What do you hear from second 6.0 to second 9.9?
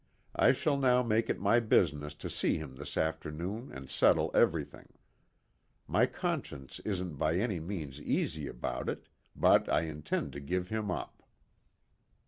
conscience isn't by any means easy about it, but I